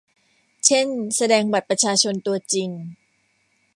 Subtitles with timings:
[0.65, 2.69] เช่น แสดงบัตรประชาชนตัวจริง